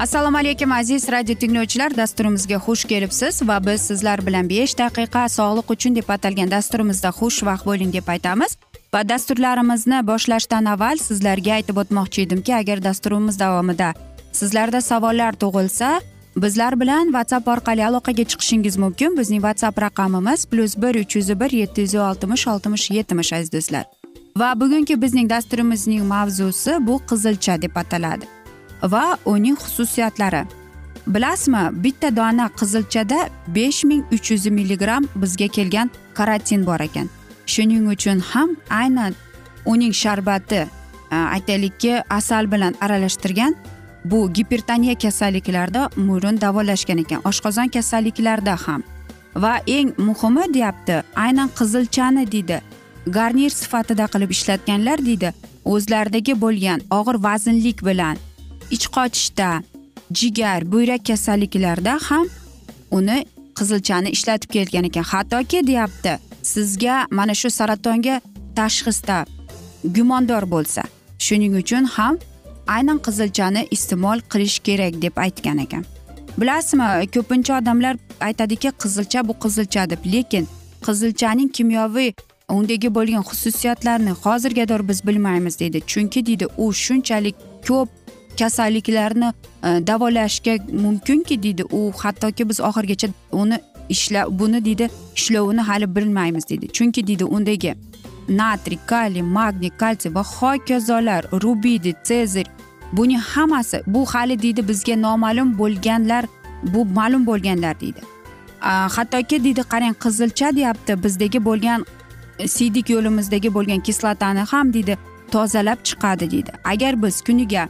[0.00, 1.96] assalomu alaykum aziz radio tinglovchilar.
[1.96, 7.66] Dasturimizga xush kelibsiz va biz sizlar bilan besh daqiqa sog'liq uchun deb atalgan dasturimizda xushvaqt
[7.66, 8.56] bo'ling deb aytamiz.
[8.94, 13.92] Va dasturlarimizni boshlashdan avval sizlarga aytib o'tmoqchi edimki agar dasturimiz davomida
[14.32, 16.00] sizlarda savollar tug'ilsa
[16.36, 19.18] bizlar bilan whatsapp orqali aloqaga chiqishingiz mumkin.
[19.20, 23.84] Bizning whatsapp raqamimiz plyus bir uch yuz bir yetti yuz oltmish oltmish yetmish aziz do'stlar.
[24.36, 28.39] Va bugungi bizning dasturimizning mavzusi bu qizilcha deb ataladi.
[28.82, 30.44] Va uning xususiyatlari.
[31.06, 37.08] Bilasizmi bitta dona qizilchada besh ming uch yuz milligramm bizga kelgan karotin bor ekan.
[37.46, 39.14] Shuning uchun ham aynan
[39.66, 40.66] uning sharbati
[41.10, 43.54] aytaylikki asal bilan aralashtirgan
[44.04, 48.82] bu gipertoniya kasalliklarida murun davolashgan ekan oshqozon kasalliklarida ham.
[49.36, 52.60] Va eng muhimi deyapti aynan qizilchani deydi
[53.06, 55.32] garnir sifatida qilib ishlatganlar deydi
[55.64, 58.16] o'zlaridagi bo'lgan og'ir vaznlik bilan
[58.70, 59.62] ich qochishda
[60.12, 62.26] jigar buyrak kasalliklarida ham
[62.90, 63.24] uni
[63.58, 65.02] qizilchani ishlatib kelgan ekan.
[65.02, 68.20] Hattoki deyapti sizga mana shu saratonga
[68.56, 69.26] tashxisda
[69.84, 70.82] gumondor bo'lsa
[71.18, 72.18] shuning uchun ham
[72.66, 75.84] aynan qizilchani iste'mol qilish kerak deb aytgan ekan.
[76.40, 80.48] Bilasizmi ko'pincha odamlar aytadiki qizilcha bu qizilcha deb lekin
[80.86, 82.12] qizilchaning kimyoviy
[82.48, 87.36] undagi bo'lgan xususiyatlarini hozirgadir biz bilmaymiz deydi chunki deydi u shunchalik
[87.68, 87.88] ko'p
[88.40, 89.28] kasalliklarni
[89.66, 91.80] e, davolashga mumkinki deydi u.
[92.02, 93.08] Hattoki biz oxirigacha
[93.42, 93.58] uni
[93.90, 97.74] ishla buni deydi ishlovini hali bilmaymiz deydi chunki deydi undagi
[98.28, 102.46] natriy kaliy magniy kalsiy va hokazolar rubidi sezir
[102.92, 106.24] buning hammasi bu hali deydi bizga noma'lum bo'lganlar
[106.62, 108.00] bu ma'lum bo'lganlar deydi
[108.96, 111.86] hattoki deydi qarang qizilcha deyapti bizdagi bo'lgan
[112.46, 114.98] siydik yo'limizdagi bo'lgan kislotani ham deydi
[115.32, 117.68] tozalab chiqadi deydi agar biz kuniga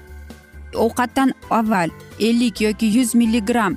[0.75, 3.76] ovqatdan avval ellik yoki yuz milligramm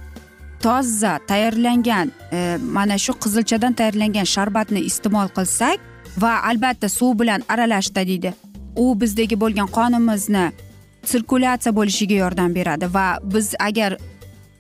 [0.64, 5.80] toza tayyorlangan e, mana shu qizilchadan tayyorlangan sharbatni iste'mol qilsak
[6.18, 8.34] va albatta suv bilan aralashda deydi.
[8.76, 10.46] U bizdagi bo'lgan qonimizni
[11.12, 13.98] sirkulyatsiya bo'lishiga yordam beradi va biz agar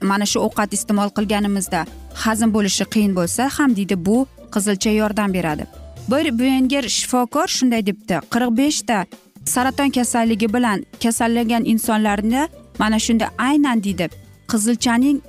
[0.01, 1.85] mana shu ovqat iste'mol qilganimizda
[2.23, 4.17] hazm bo'lishi qiyin bo'lsa ham deydi bu
[4.53, 5.65] qizilcha yordam beradi.
[6.11, 9.05] Bir venger shifokor shunday debdi qirq beshta
[9.45, 12.47] saraton kasalligi bilan kasallangan insonlarni
[12.79, 14.09] mana shunda aynan deydi
[14.47, 15.21] qizilchaning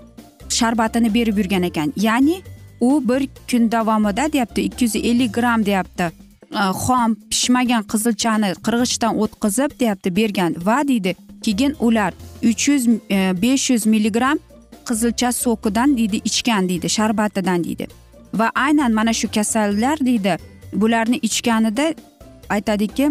[0.49, 1.93] sharbatini berib yurgan ekan.
[1.97, 2.43] Ya'ni
[2.81, 6.03] u bir kun davomida deyapti ikki yuz ellik gramm deyapti.
[6.53, 10.57] E, xom pishmagan qizilchani qirg'ichdan o'tkazib deyapti bergan.
[10.67, 12.13] Va deydi keyin ular
[12.51, 14.39] uch yuz e, besh yuz milligramm
[14.89, 17.87] qizilcha so'kidan deydi ichgan deydi sharbatidan deydi.
[18.35, 20.39] Va aynan mana shu kasallar deydi
[20.73, 21.95] bularni ichganida
[22.51, 23.11] aytadiki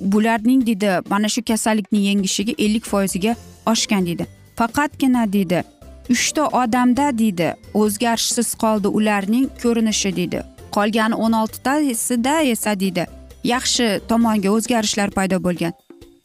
[0.00, 3.36] bularning deydi mana shu kasallikni yengishiga ellik foiziga
[3.66, 4.26] oshgan deydi
[4.56, 5.62] faqatgina deydi
[6.10, 10.42] uchta odamda deydi o'zgarishsiz qoldi ularning ko'rinishi deydi
[10.76, 13.06] qolgan o'n oltitasida esa deydi
[13.44, 15.72] yaxshi tomonga o'zgarishlar paydo bo'lgan.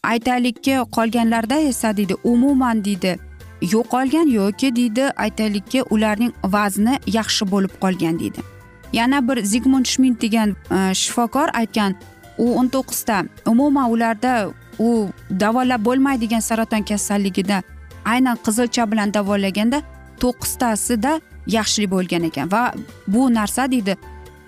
[0.04, 3.18] Aytaylikki qolganlarda esa deydi umuman deydi
[3.62, 8.40] yo'qolgan yoki deydi aytaylikki ularning vazni yaxshi bo'lib qolgan deydi
[8.94, 11.96] yana bir zigmund shmint degan e, shifokor aytgan
[12.38, 14.34] u o'n to'qqizta umuman ularda
[14.80, 17.62] u davolab bo'lmaydigan saraton kasalligida
[18.06, 19.82] aynan qizilcha bilan davolaganda
[20.22, 22.52] to'qqiztasida yaxshilik bo'lgan ekan.
[22.52, 22.74] Va
[23.08, 23.98] bu narsa deydi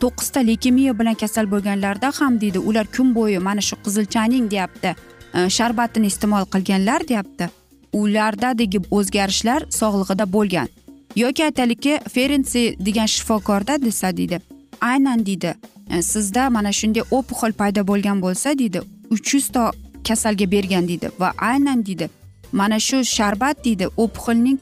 [0.01, 4.95] to'qqizta lekemiya bilan kasal bo'lganlarda ham deydi ular kun bo'yi mana shu qizilchaning deyapti
[5.37, 7.49] e, sharbatini iste'mol qilganlar deyapti.
[7.93, 10.67] Ulardadagi o'zgarishlar sog'lig'ida bo'lgan.
[11.15, 14.41] Yoki aytaylikki ferensi degan shifokorda desa deydi
[14.81, 15.55] aynan deydi
[15.89, 18.79] E, sizda mana shunday опухоль paydo bo'lgan bo'lsa deydi
[19.09, 19.71] uch yuzta
[20.07, 22.09] kasalga bergan deydi va aynan deydi
[22.51, 24.57] mana shu sharbat deydi опухольning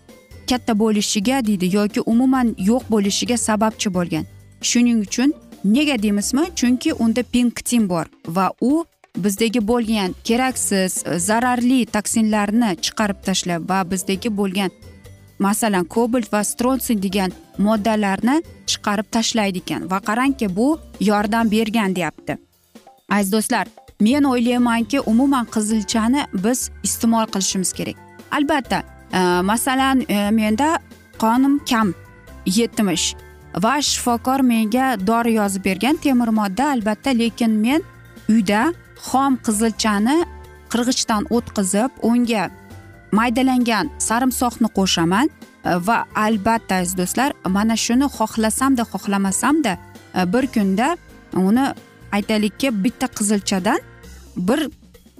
[0.50, 4.25] katta bo'lishiga deydi yoki umuman yo'q bo'lishiga sababchi bo'lgan.
[4.62, 5.33] Shuning uchun
[5.63, 6.44] nega deymizmi?
[6.56, 8.86] Chunki unda pinktin bor va u
[9.18, 14.69] bizdagi bo'lgan keraksiz e, zararli toksinlarni chiqarib tashlab va bizdagi bo'lgan
[15.39, 22.37] masalan kobalt va stronsin degan moddalarni chiqarib tashlaydi ekan va qarangki bu yordam bergan deyapti.
[23.09, 23.67] Aziz do'stlar
[23.99, 27.95] men o'ylaymanki umuman qizilchani biz iste'mol qilishimiz kerak.
[28.31, 28.83] Albatta
[29.13, 30.79] e, masalan e, menda
[31.17, 31.93] qonim kam
[32.45, 33.15] yetmish
[33.63, 37.81] va shifokor menga dori yozib bergan temir modda albatta lekin men
[38.29, 38.73] uyda
[39.09, 40.17] xom qizilchani
[40.71, 42.49] qirg'ichdan o'tkazib unga
[43.19, 49.73] maydalangan sarimsoqni qo'shaman e, va albatta aziz do'stlar mana shuni xohlasamda xohlamasamda
[50.19, 50.88] e, bir kunda
[51.50, 51.65] uni
[52.15, 53.79] aytaylikki bitta qizilchadan
[54.47, 54.59] bir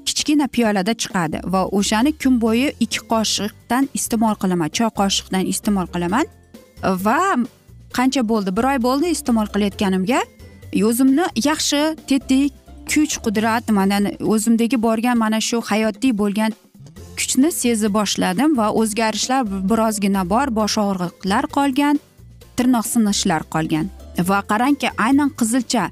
[0.08, 6.26] kichkina piyolada chiqadi va o'shani kun bo'yi ikki qoshiqdan iste'mol qilaman choy qoshiqdan iste'mol qilaman
[7.06, 7.20] va
[7.98, 10.22] qancha bo'ldi bir oy bo'ldi iste'mol qilayotganimga
[10.90, 12.54] o'zimni yaxshi tetik
[12.92, 13.98] kuch qudrat mana
[14.34, 16.52] o'zimdagi borgan mana shu hayotiy bo'lgan
[17.18, 22.00] kuchni seza boshladim va o'zgarishlar birozgina bor bosh og'riqlar qolgan
[22.58, 23.86] tirnoq sinishlar qolgan.
[24.30, 25.84] Va qarangki aynan qizilcha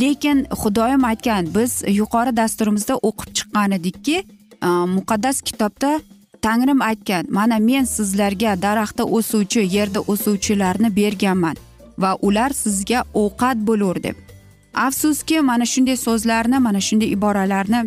[0.00, 5.90] lekin xudoyim aytgan biz yuqori dasturimizda o'qib chiqqan edikki e, muqaddas kitobda
[6.46, 11.56] tangrim aytgan mana men sizlarga daraxtda o'suvchi yerda o'suvchilarni berganman
[12.02, 14.16] va ular sizga ovqat bo'lur deb.
[14.86, 17.80] Afsuski mana shunday so'zlarni mana shunday iboralarni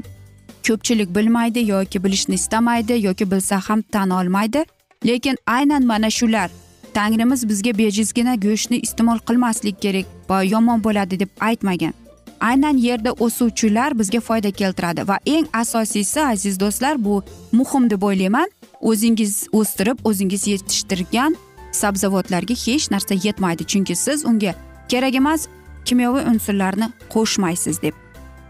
[0.68, 4.66] ko'pchilik bilmaydi yoki bilishni istamaydi yoki bilsa ham tan olmaydi.
[5.06, 6.50] Lekin aynan mana shular.
[6.94, 11.94] Tangrimiz bizga bejizgina go'shtni iste'mol qilmaslik kerak va yomon bo'ladi deb aytmagan.
[12.42, 18.50] Aynan yerda o'suvchilar bizga foyda keltiradi va eng asosiysi aziz do'stlar bu muhim deb o'ylayman.
[18.82, 21.36] O'zingiz o'stirib o'zingiz yetishtirgan
[21.72, 24.54] sabzavotlarga hech narsa yetmaydi chunki siz unga
[24.90, 25.48] kerak emas
[25.86, 27.94] kimyoviy unsurlarni qo'shmaysiz deb.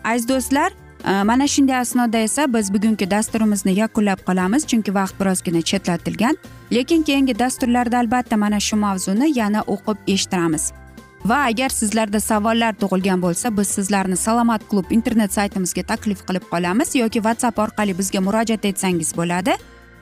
[0.03, 0.71] Aziz do'stlar
[1.03, 6.37] Э, mana shunday asnoda esa biz bugungi dasturimizni yakunlab qolamiz chunki vaqt birozgina chetlatilgan.
[6.73, 10.71] Lekin keyingi dasturlarda albatta mana shu mavzuni yana o'qib eshittiramiz.
[11.25, 16.95] Va agar sizlarda savollar tug'ilgan bo'lsa biz sizlarni salomat klub internet saytimizga taklif qilib qolamiz
[16.95, 19.55] yoki whatsapp orqali bizga murojaat etsangiz bo'ladi.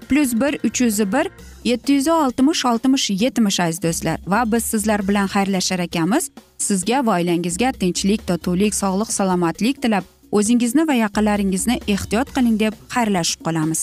[0.09, 1.29] Plyus bir uch yuz bir
[1.63, 4.19] yetti yuz oltmish oltmish yetmish aziz do'stlar.
[4.27, 6.31] Va biz sizlar bilan xayrlashar ekanmiz.
[6.57, 13.41] Sizga va oilangizga tinchlik totuvlik sog'lik salomatlik tilab o'zingizni va yaqinlaringizni ehtiyot qiling deb xayrlashib
[13.47, 13.81] qolamiz.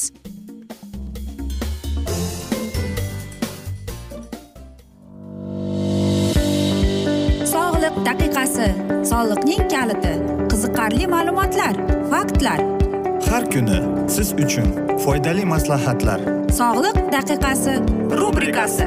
[7.55, 8.69] Sog'liq daqiqasi
[9.11, 10.15] soliqning kaliti
[10.53, 11.75] qiziqarli ma'lumotlar
[12.13, 12.61] faktlar.
[13.31, 13.79] Har kuni
[14.15, 14.69] siz uchun
[15.05, 16.21] foydali maslahatlar.
[16.61, 17.75] Sog'liq daqiqasi
[18.21, 18.87] rubrikasi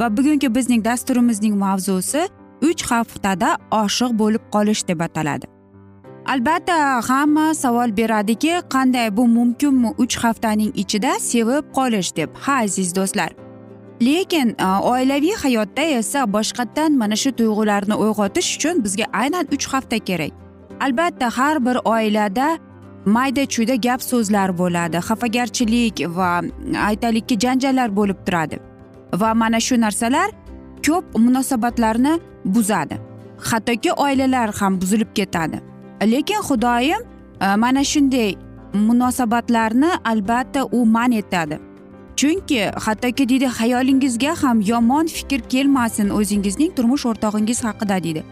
[0.00, 2.28] Va bugungi bizning dasturimizning mavzusi
[2.68, 5.46] uch haftada oshiq bo'lib qolish deb ataladi.
[6.32, 6.76] Albatta
[7.08, 13.30] hamma savol beradiki qanday bu mumkinmi uch haftaning ichida sevib qolish deb ha aziz do'stlar.
[14.02, 19.98] Lekin e, oilaviy hayotda esa boshqatdan mana shu tuyg'ularni uyg'otish uchun bizga aynan uch hafta
[19.98, 20.32] kerak.
[20.80, 22.58] Albatta har bir oilada
[23.04, 28.69] mayda chuyda gap so'zlar bo'ladi xafagarchilik va e, aytaylikki janjallar bo'lib turadi.
[29.12, 30.30] Va mana shu narsalar
[30.86, 32.98] ko'p munosabatlarni buzadi.
[33.38, 35.60] Hattoki oilalar ham buzilib ketadi.
[36.02, 37.02] Lekin xudoyim
[37.40, 38.34] e, mana shunday
[38.72, 41.58] munosabatlarni albatta u man etadi.
[42.16, 48.24] Chunki hattoki deydi xayolingizga ham yomon fikr kelmasin o'zingizning turmush o'rtog'ingiz haqida deydi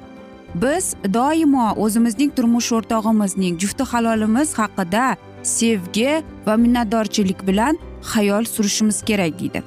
[0.54, 7.78] biz doimo o'zimizning turmush o'rtog'imizning jufti halolimiz haqida sevgi va minnatdorchilik bilan
[8.12, 9.62] xayol surishimiz kerak deydi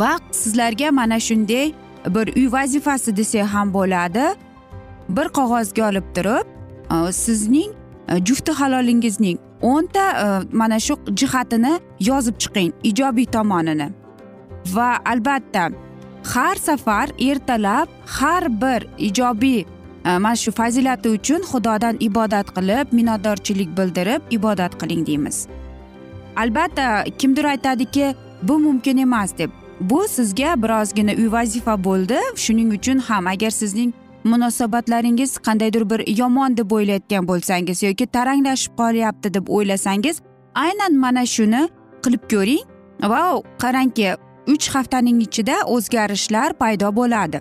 [0.00, 1.72] va sizlarga mana shunday
[2.14, 4.24] bir uy vazifasi desak ham bo'ladi.
[5.08, 6.46] Bir qog'ozga olib turib
[6.94, 7.70] e, sizning
[8.08, 13.88] e, jufti halolingizning o'nta e, mana shu jihatini yozib chiqing ijobiy tomonini.
[14.74, 15.70] Va albatta
[16.34, 19.64] har safar ertalab har bir ijobiy
[20.04, 25.46] mana shu fazilati uchun xudodan ibodat qilib minnatdorchilik bildirib ibodat qiling deymiz.
[26.36, 32.18] Albatta kimdir aytadiki bu mumkin emas deb bu sizga birozgina uy vazifa bo'ldi.
[32.34, 33.92] Shuning uchun ham agar sizning
[34.24, 40.20] munosabatlaringiz qandaydir bir yomon deb o'ylayotgan bo'lsangiz yoki taranglashib qolyapti deb o'ylasangiz
[40.54, 41.68] aynan mana shuni
[42.04, 42.62] qilib ko'ring.
[43.02, 44.14] Va qarangki
[44.46, 47.40] uch haftaning ichida o'zgarishlar paydo bo'ladi.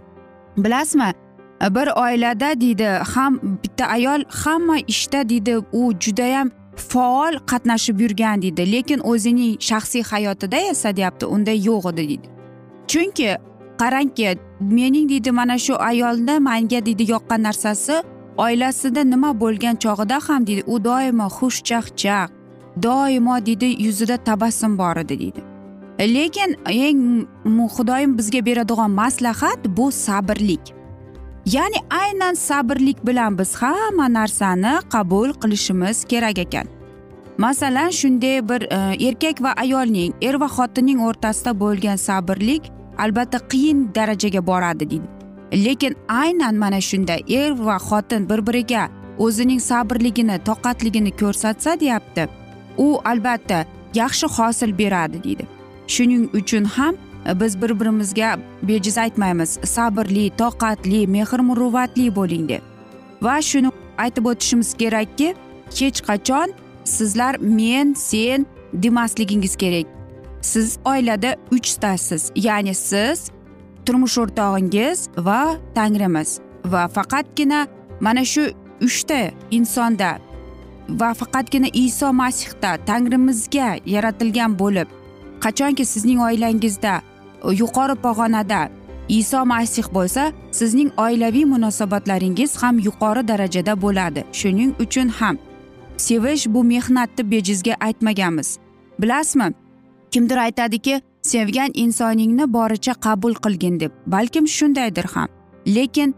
[0.58, 1.14] Bilasizmi
[1.62, 8.72] bir oilada deydi ham bitta ayol hamma ishda deydi u judayam faol qatnashib yurgan deydi.
[8.72, 12.28] Lekin o'zining shaxsiy hayotida esa deyapti unday yo'q edi deydi.
[12.88, 13.30] Chunki
[13.82, 17.96] qarangki mening deydi mana shu ayolni manga deydi yoqqan narsasi
[18.38, 22.30] oilasida nima bo'lgan chog'ida ham deydi u doimo xushchaqchaq
[22.84, 25.42] doimo deydi yuzida tabassum bor edi deydi.
[26.00, 27.28] Lekin eng
[27.76, 30.74] xudoyim bizga beradigan maslahat bu sabrlik.
[31.46, 36.68] Ya'ni aynan sabrlik bilan biz hamma narsani qabul qilishimiz kerak ekan.
[37.38, 43.92] Masalan shunday bir e, erkak va ayolning er va xotinning o'rtasida bo'lgan sabrlik albatta qiyin
[43.96, 45.08] darajaga boradi deydi.
[45.66, 52.28] Lekin aynan mana shunda er va xotin bir biriga o'zining sabrligini toqatligini ko'rsatsa deyapti
[52.78, 55.46] u albatta yaxshi hosil beradi deydi.
[55.88, 56.96] Shuning uchun ham
[57.36, 59.60] biz bir birimizga bejiz aytmaymiz.
[59.64, 62.62] Sabrli toqatli mehr muruvvatli bo'ling deb
[63.22, 65.36] va shuni aytib o'tishimiz kerakki
[65.80, 66.54] hech qachon
[66.84, 69.86] sizlar men sen demasligingiz kerak.
[70.42, 73.32] Siz oilada uchtasiz ya'ni siz
[73.86, 75.42] turmush o'rtog'ingiz va
[75.76, 76.40] tangrimiz.
[76.66, 77.68] Va faqatgina
[78.00, 78.44] mana shu
[78.82, 80.20] uchta insonda
[80.90, 84.88] va faqatgina iso masihda tangrimizga yaratilgan bo'lib
[85.44, 87.02] qachonki sizning oilangizda
[87.52, 88.70] yuqori pog'onada.
[89.10, 95.38] Iso masih bo'lsa sizning oilaviy munosabatlaringiz ham yuqori darajada bo'ladi shuning uchun ham.
[95.98, 98.58] Sevish bu mehnat deb bejizga aytmaganmiz.
[99.00, 99.54] Bilasizmi?
[100.12, 105.28] Kimdir aytadiki sevgan insoningni boricha qabul qilgin deb balkim shundaydir ham.
[105.68, 106.16] Lekin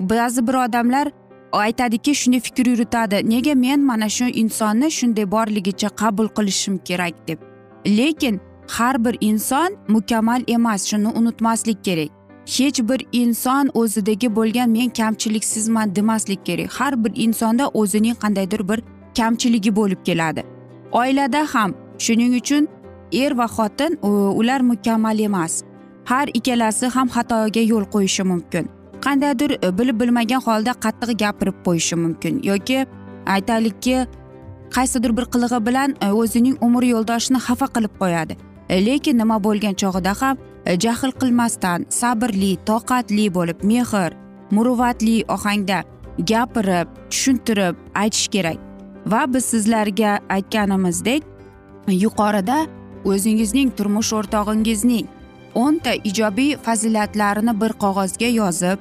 [0.00, 1.12] ba'zi bir odamlar
[1.52, 7.38] aytadiki shunday fikr yuritadi nega men mana shu insonni shunday borligicha qabul qilishim kerak deb.
[7.86, 12.08] Lekin har bir inson mukammal emas shuni unutmaslik kerak.
[12.46, 16.70] Hech bir inson o'zidagi bo'lgan men kamchiliksizman demaslik kerak.
[16.80, 18.82] Har bir insonda o'zining qandaydir bir
[19.16, 20.44] kamchiligi bo'lib keladi.
[20.92, 22.68] Oilada ham shuning uchun
[23.12, 23.98] er va xotin
[24.40, 25.62] ular mukammal emas.
[26.04, 28.68] Har ikkalasi ham xatoga yo'l qo'yishi mumkin.
[29.04, 32.40] Qandaydir e, bilib bilmagan holda qattiq gapirib qo'yishi mumkin.
[32.42, 32.86] Yoki
[33.26, 34.06] aytaylikki
[34.76, 38.36] qaysidir bir qilig'i bilan e, o'zining umr yo'ldoshini xafa qilib qo'yadi.
[38.70, 44.12] Lekin nima bo'lgan chog'ida ham e, jahl qilmasdan sabrli toqatli bo'lib mehr
[44.50, 45.82] muruvvatli ohangda
[46.18, 48.58] gapirib tushuntirib aytish kerak.
[49.06, 51.22] Va biz sizlarga aytganimizdek
[51.88, 52.66] yuqorida
[53.04, 55.06] o'zingizning turmush o'rtog'ingizning
[55.54, 58.78] o'nta ijobiy fazilatlarini bir qog'ozga yozib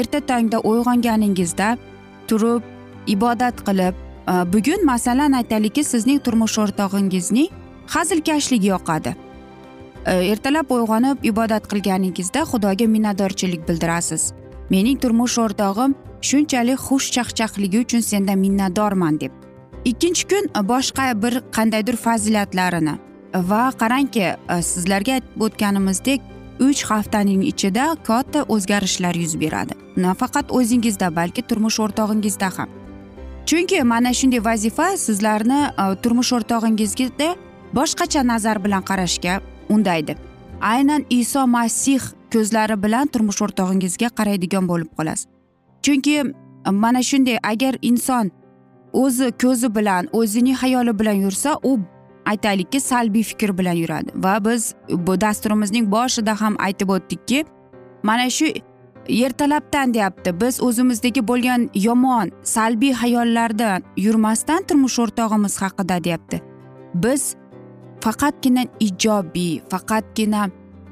[0.00, 1.76] erta tongda uyg'onganingizda
[2.28, 2.62] turib
[3.06, 7.48] ibodat qilib e, bugun masalan aytaylikki sizning turmush o'rtog'ingizning
[7.94, 9.27] hazilkashligi yoqadi.
[10.06, 14.32] Э, ertalab uyg'onib ibodat qilganingizda xudoga minnatdorchilik bildirasiz.
[14.70, 15.94] Mening turmush o'rtog'im
[16.28, 19.32] shunchalik xushchaqchaqligi uchun sendan minnatdorman deb.
[19.84, 22.94] Ikkinchi kun boshqa bir qandaydir fazilatlarini
[23.50, 26.20] va qarangki e, sizlarga aytib o'tganimizdek
[26.68, 29.74] uch haftaning ichida katta o'zgarishlar yuz beradi.
[29.96, 32.68] Nafaqat o'zingizda balki turmush o'rtog'ingizda ham.
[33.48, 37.30] Chunki mana shunday vazifa sizlarni e, turmush o'rtog'ingizga
[37.74, 40.16] boshqacha nazar bilan qarashga undaydi.
[40.60, 42.00] Aynan iso masih
[42.32, 45.26] ko'zlari bilan turmush o'rtog'ingizga qaraydigan bo'lib qolasiz.
[45.82, 48.30] Chunki e, mana shunday agar inson
[48.92, 51.78] o'zi ko'zi bilan o'zining xayoli bilan yursa u
[52.26, 54.10] aytaylikki salbiy fikr bilan yuradi.
[54.16, 57.44] Va biz bu dasturimizning boshida ham aytib o'tdikki
[58.02, 58.46] mana shu
[59.08, 66.42] ertalabdan deyapti biz o'zimizdagi bo'lgan yomon salbiy xayollardan yurmasdan turmush o'rtog'imiz haqida deyapti.
[66.94, 67.34] Biz
[68.04, 70.42] faqatgina ijobiy faqatgina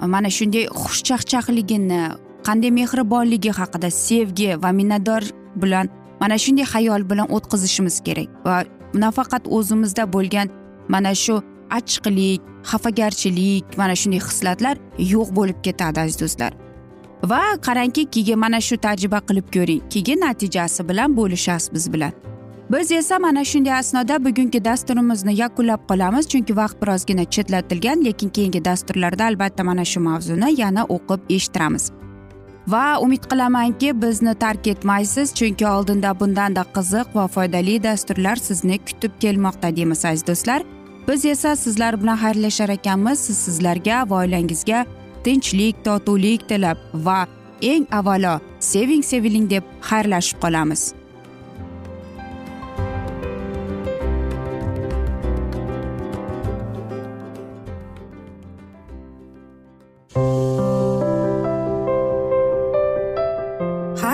[0.03, 2.01] e, mana shunday xushchaqchaqligini
[2.47, 5.23] qanday mehribonligi haqida sevgi va minnatdor
[5.63, 5.87] bilan
[6.21, 8.29] mana shunday xayol bilan o'tkazishimiz kerak.
[8.47, 8.57] Va
[9.05, 10.49] nafaqat o'zimizda bo'lgan
[10.89, 11.35] mana shu
[11.79, 14.77] achchiqlik xafagarchilik mana shunday hislatlar
[15.13, 16.53] yo'q bo'lib ketadi aziz do'stlar.
[17.31, 19.83] Va qarangki keyin mana shu tajriba qilib ko'ring.
[19.93, 22.13] Keyin natijasi bilan bo'lishasiz biz bilan.
[22.71, 28.65] Biz esa mana shunday asnoda bugungi dasturimizni yakunlab qolamiz chunki vaqt birozgina chetlatilgan lekin keyingi
[28.65, 31.91] dasturlarda albatta mana shu mavzuni yana o'qib eshittiramiz.
[32.69, 39.13] Va umid qilamanki bizni tark etmaysiz chunki oldinda bundanda qiziq va foydali dasturlar sizni kutib
[39.21, 40.63] kelmoqda deymiz aziz do'stlar.
[41.09, 43.19] Biz esa sizlar bilan xayrlashar ekanmiz.
[43.19, 44.87] Siz sizlarga va oilangizga
[45.25, 47.27] tinchlik totuvlik tilab va
[47.63, 50.96] eng avvalo seving seviling deb xayrlashib qolamiz.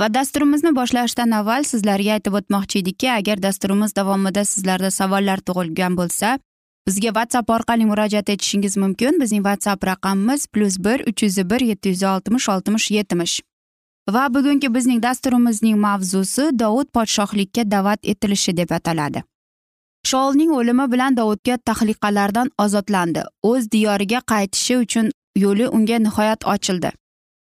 [0.00, 6.38] Va dasturimizni boshlashdan avval sizlarga aytib o'tmoqchi edikki agar dasturimiz davomida sizlarda savollar tug'ilgan bo'lsa
[6.86, 9.20] bizga whatsapp orqali murojaat etishingiz mumkin.
[9.20, 13.40] Bizning whatsapp raqamimiz plyus bir uch yuz bir yetti yuz oltmish oltmish yetmish.
[14.10, 19.22] Va bugungi bizning dasturimizning mavzusi dovud podshohlikka da'vat etilishi deb ataladi.
[20.06, 23.22] Shoulning o'limi bilan dovudga tahliqalardan ozodlandi.
[23.42, 26.92] O'z diyoriga qaytishi uchun yo'li unga nihoyat ochildi.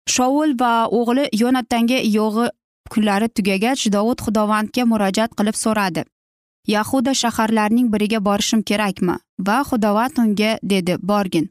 [0.08, 2.48] Shoul va o'g'li yonatanga yo'g'i
[2.90, 6.04] kunlari tugagach dovud xudovandga murojaat qilib so'radi.
[6.66, 9.16] Yahuda shaharlarining biriga borishim kerakmi?
[9.46, 11.50] Va xudovand unga dedi borgin.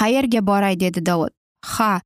[0.00, 0.80] Qayerga boray?
[0.80, 1.32] dedi dovud.
[1.66, 2.00] Ha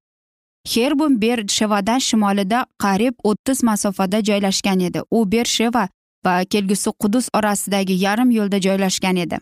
[0.75, 5.01] herbum ber shevadan shimolida qariyb o'ttiz masofada joylashgan edi.
[5.11, 5.89] U ber sheva
[6.25, 9.39] va kelgusi qudus orasidagi yarim yo'lda joylashgan edi.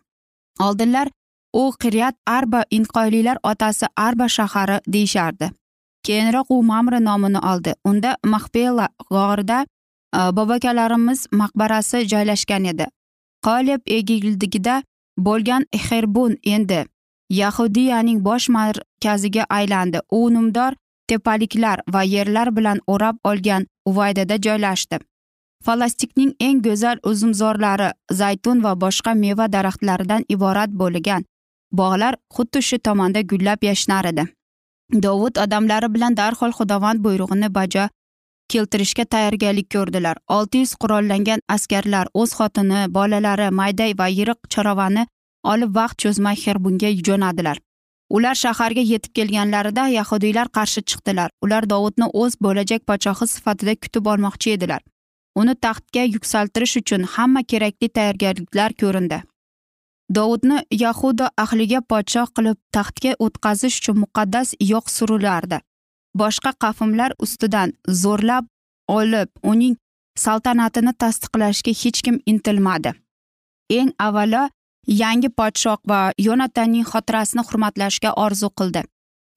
[0.61, 1.09] Oldinlar
[1.52, 5.50] u qiryat arba inqoyliylar otasi arba shahari deyishardi.
[6.06, 7.74] Keyinroq u mamra nomini oldi.
[7.84, 9.58] Unda mahbela g'orida
[10.18, 12.86] e, bobokalarimiz maqbarasi joylashgan edi.
[13.46, 14.82] Qolib egildigida
[15.18, 16.84] bo'lgan xerbun endi
[17.30, 19.98] yahudiyaning bosh markaziga aylandi.
[20.10, 20.72] U numdor
[21.08, 24.98] tepaliklar va yerlar bilan o'rab olgan uvaydada joylashdi.
[25.64, 31.24] Falastikning eng go'zal uzumzorlari zaytun va boshqa meva daraxtlaridan iborat bo'lgan
[31.72, 34.24] bog'lar xuddi shu tomonda gullab yashnar edi.
[35.02, 37.88] Dovud odamlari bilan darhol xudovand buyrug'ini bajo
[38.52, 40.16] keltirishga tayyorgarlik ko'rdilar.
[40.28, 45.07] Olti yuz qurollangan askarlar o'z xotini bolalari mayday va yirik choravani
[45.52, 47.59] olib vaqt cho'zmay xerbunga jo'nadilar.
[48.16, 51.30] Ular shaharga yetib kelganlarida yahudiylar qarshi chiqdilar.
[51.44, 54.83] Ular dovudni o'z bo'lajak podshohi sifatida kutib olmoqchi edilar.
[55.40, 59.18] Uni taxtga yuksaltirish uchun hamma kerakli tayyorgarliklar ko'rindi.
[60.16, 65.58] Dovudni yahuda ahliga podshoh qilib taxtga o'tqazish uchun muqaddas yoq surilardi
[66.20, 68.44] boshqa qavmlar ustidan zo'rlab
[68.98, 69.76] olib uning
[70.24, 72.92] saltanatini tasdiqlashga hech kim intilmadi.
[73.78, 74.42] Eng avvalo
[75.02, 78.82] yangi podshoh va yonatanning xotirasini hurmatlashga orzu qildi.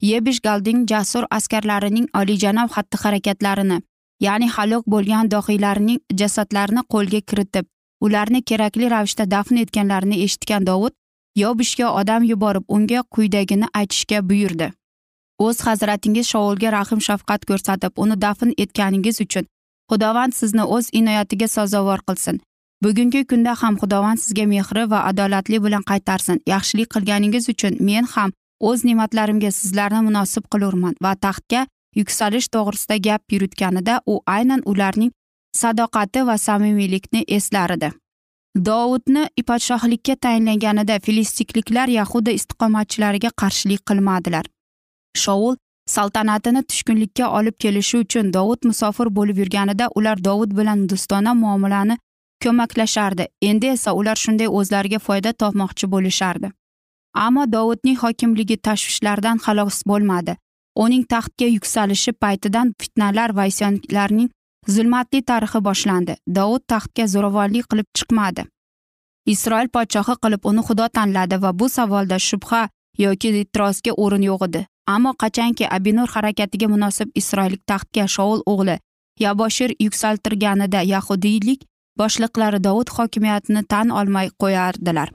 [0.10, 3.78] Yebish galding jasur askarlarining olijanob xatti harakatlarini
[4.26, 7.66] ya'ni halok bo'lgan dohiylarning jasadlarini qo'lga kiritib
[8.02, 10.94] ularni kerakli ravishda dafn etganlarini eshitgan dovud
[11.42, 14.72] yobishga odam yuborib unga quyidagini aytishga buyurdi.
[15.46, 19.46] O'z hazratingiz shoulga rahm shafqat ko'rsatib uni dafn etganingiz uchun
[19.92, 22.42] xudovand sizni o'z inoyatiga sazovor qilsin.
[22.84, 26.42] Bugungi kunda ham xudovand sizga mehri va adolatli bilan qaytarsin.
[26.54, 31.62] Yaxshilik qilganingiz uchun men ham o'z ne'matlarimga sizlarni munosib qilurman va taxtga
[32.00, 35.12] yuksalish to'g'risida gap yuritganida u aynan ularning
[35.62, 37.92] sadoqati va samimiylikni eslar edi
[38.66, 44.46] dovudni podshohlikka tayinlaganida filistikliklar yahuda istiqomatchilariga qarshilik qilmadilar.
[45.16, 45.56] Shoul
[45.88, 51.98] saltanatini tushkunlikka olib kelishi uchun dovud musofir bo'lib yurganida ular dovud bilan do'stona muomalani
[52.44, 53.28] ko'maklashardi.
[53.42, 56.52] Endi esa ular shunday o'zlariga foyda topmoqchi bo'lishardi.
[57.26, 60.38] Ammo dovudning hokimligi tashvishlardan xalos bo'lmadi.
[60.84, 64.30] Uning taxtga yuksalishi paytidan fitnalar va isyonlarning
[64.76, 66.16] zulmatli tarixi boshlandi.
[66.38, 68.44] Dovud taxtga zo'ravonlik qilib chiqmadi.
[69.34, 72.64] Isroil podshohi qilib uni xudo tanladi va bu savolda shubha
[73.04, 74.62] yoki e'tirozga o'rin yo'q edi.
[74.96, 78.78] Ammo qachonki abinur harakatiga munosib isroillik taxtga shoul o'g'li
[79.26, 81.66] yaboshir yuksaltirganida yahudiylik
[82.00, 85.10] boshliqlari dovud hokimiyatini tan olmay qo'yardilar.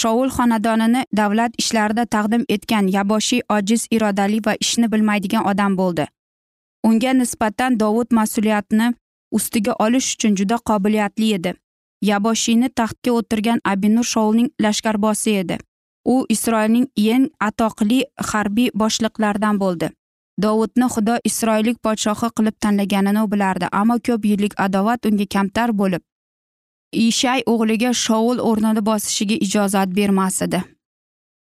[0.00, 6.06] Shoul xonadonini davlat ishlarida taqdim etgan yaboshiy ojiz irodali va ishni bilmaydigan odam bo'ldi.
[6.88, 8.92] Unga nisbatan dovud mas'uliyatni
[9.38, 11.54] ustiga olish uchun juda qobiliyatli edi.
[12.10, 15.58] Yaboshiyni taxtga o'tirgan abinur shoulning lashkarbosi edi.
[16.12, 17.98] U isroilning eng atoqli
[18.30, 19.90] harbiy boshliqlaridan bo'ldi.
[20.42, 26.02] Dovudni xudo isroillik podshohi qilib tanlaganini u bilardi ammo ko'p yillik adovat unga kamtar bo'lib
[26.92, 30.62] ishay o'g'liga shoul o'rnini bosishiga ijozat bermas edi.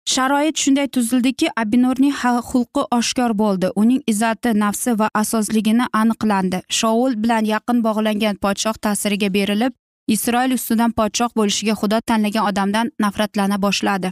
[0.05, 3.67] Sharoit shunday tuzildiki abinurning xulqi oshkor bo'ldi.
[3.75, 6.59] Uning izzati nafsi va asosligini aniqlandi.
[6.79, 9.73] Shovul bilan yaqin bog'langan podshoh ta'siriga berilib
[10.15, 14.11] isroil ustidan podshoh bo'lishiga xudo tanlagan odamdan nafratlana boshladi.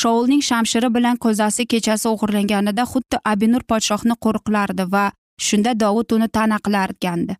[0.00, 5.04] Shoulning shamshiri bilan ko'zasi kechasi o'g'irlanganida xuddi abinur podshohni qo'riqlardi va
[5.46, 7.34] shunda dovud uni ta'na qilargandi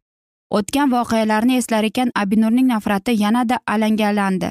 [0.56, 4.48] o'tgan voqealarni eslar ekan abinurning nafrati yanada alangalandi.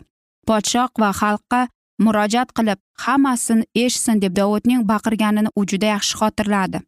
[0.47, 1.61] Podshoh va xalqqa
[1.99, 6.79] murojaat qilib hammasini eshitsin deb dovudning baqirganini u juda yaxshi xotirladi.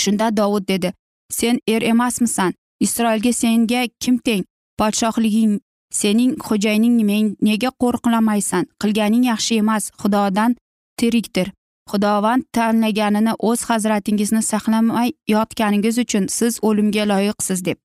[0.00, 0.92] Shunda dovud dedi
[1.38, 4.44] sen er emasmisan isroilga senga kim teng?
[4.78, 5.60] Podshohliging
[6.00, 10.56] sening xo'jayining men nega qo'riqlamaysan qilganing yaxshi emas xudodan
[10.98, 11.52] tirikdir.
[11.90, 17.78] Xudovand tanlaganini o'z hazratingizni saqlamay yotganingiz uchun siz o'limga loyiqsiz deb.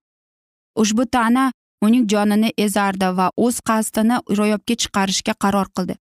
[0.82, 1.46] Ushbu ta'na
[1.86, 5.96] uning jonini ezardi va o'z qasdini ro'yobga chiqarishga qaror qildi.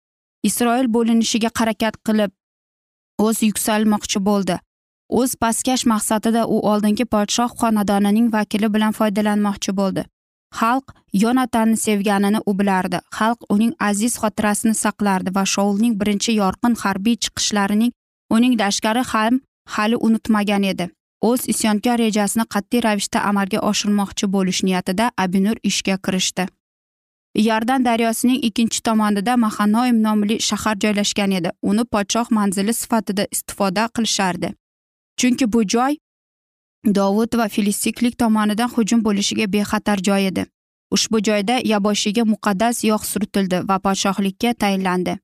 [0.49, 2.33] Isroil bo'linishiga harakat qilib
[3.27, 4.57] o'z yuksalmoqchi bo'ldi.
[5.21, 10.03] O'z pastkash maqsadida u oldingi podshoh xonadonining vakili bilan foydalanmoqchi bo'ldi.
[10.59, 10.87] Xalq
[11.23, 12.99] yonatanni sevganini u bilardi.
[13.19, 17.93] Xalq uning aziz xotirasini saqlardi va shoulning birinchi yorqin harbiy chiqishlarining
[18.37, 19.41] uning lashkari ham
[19.75, 20.89] hali unutmagan edi.
[21.29, 26.47] O'z isyonkor rejasini qat'iy ravishda amalga oshirmoqchi bo'lish niyatida abinur ishga kirishdi.
[27.35, 31.51] Iordan daryosining ikkinchi tomonida mahanoim nomli shahar joylashgan edi.
[31.63, 34.55] Uni podshoh manzili sifatida istifoda qilishardi.
[35.17, 35.97] Chunki bu joy
[36.95, 40.47] dovud va filistiklik tomonidan hujum bo'lishiga bexatar joy edi.
[40.91, 45.19] Ushbu joyda yaboshiga muqaddas yog' surtildi va podshohlikka tayinlandi.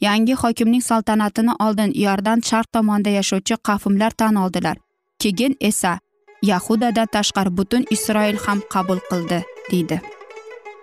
[0.00, 4.76] Yangi hokimning saltanatini oldin yordan sharq tomonida yashovchi qavmlar tan oldilar.
[5.20, 5.98] Keyin esa
[6.42, 10.00] yahudadan tashqari butun isroil ham qabul qildi deydi.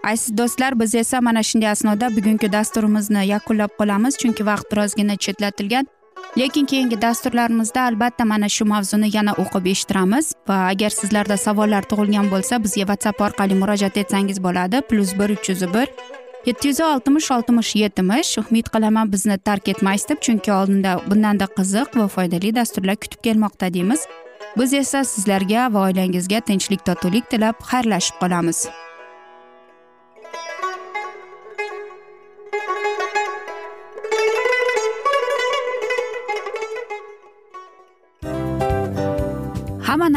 [0.04, 5.88] Aziz do'stlar biz esa mana shunday asnoda bugungi dasturimizni yakunlab qolamiz chunki vaqt birozgina chetlatilgan.
[6.38, 12.28] Lekin keyingi dasturlarimizda albatta mana shu mavzuni yana o'qib eshittiramiz va agar sizlarda savollar tug'ilgan
[12.34, 14.82] bo'lsa bizga whatsapp orqali murojaat etsangiz bo'ladi.
[14.90, 15.88] Plyus bir uch yuz bir
[16.46, 18.38] yetti yuz oltmish oltmish yetmish.
[18.38, 23.74] Umid qilaman bizni tark etmaysiz deb chunki oldinda bundanda qiziq va foydali dasturlar kutib kelmoqda
[23.74, 24.02] deymiz.
[24.58, 28.68] Biz esa sizlarga va oilangizga tinchlik totuvlik tilab xayrlashib qolamiz.